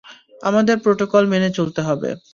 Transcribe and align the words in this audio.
আমাদের 0.43 0.75
প্রটোকল 0.79 1.23
মেনে 1.27 1.49
চলতে 1.51 1.81
হবে। 1.81 2.09